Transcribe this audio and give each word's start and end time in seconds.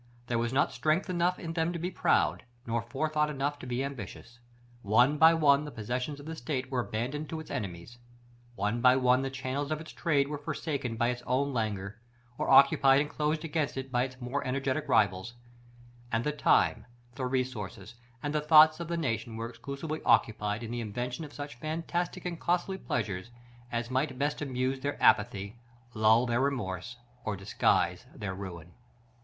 There 0.25 0.39
was 0.39 0.51
not 0.51 0.71
strength 0.71 1.11
enough 1.11 1.37
in 1.37 1.53
them 1.53 1.71
to 1.73 1.77
be 1.77 1.91
proud, 1.91 2.43
nor 2.65 2.81
forethought 2.81 3.29
enough 3.29 3.59
to 3.59 3.67
be 3.67 3.83
ambitious. 3.83 4.39
One 4.81 5.19
by 5.19 5.35
one 5.35 5.63
the 5.63 5.69
possessions 5.71 6.19
of 6.19 6.25
the 6.25 6.35
state 6.35 6.71
were 6.71 6.79
abandoned 6.79 7.29
to 7.29 7.39
its 7.39 7.51
enemies; 7.51 7.99
one 8.55 8.81
by 8.81 8.95
one 8.95 9.21
the 9.21 9.29
channels 9.29 9.69
of 9.69 9.79
its 9.79 9.91
trade 9.91 10.27
were 10.27 10.39
forsaken 10.39 10.97
by 10.97 11.09
its 11.09 11.21
own 11.27 11.53
languor, 11.53 12.01
or 12.39 12.49
occupied 12.49 12.99
and 12.99 13.11
closed 13.11 13.45
against 13.45 13.77
it 13.77 13.91
by 13.91 14.01
its 14.05 14.19
more 14.19 14.43
energetic 14.43 14.89
rivals; 14.89 15.35
and 16.11 16.23
the 16.23 16.31
time, 16.31 16.87
the 17.13 17.27
resources, 17.27 17.93
and 18.23 18.33
the 18.33 18.41
thoughts 18.41 18.79
of 18.79 18.87
the 18.87 18.97
nation 18.97 19.37
were 19.37 19.49
exclusively 19.49 20.01
occupied 20.03 20.63
in 20.63 20.71
the 20.71 20.81
invention 20.81 21.23
of 21.25 21.31
such 21.31 21.59
fantastic 21.59 22.25
and 22.25 22.39
costly 22.41 22.79
pleasures 22.79 23.29
as 23.71 23.91
might 23.91 24.17
best 24.17 24.41
amuse 24.41 24.79
their 24.79 24.99
apathy, 24.99 25.59
lull 25.93 26.25
their 26.25 26.41
remorse, 26.41 26.97
or 27.23 27.35
disguise 27.37 28.07
their 28.15 28.33
ruin. 28.33 28.73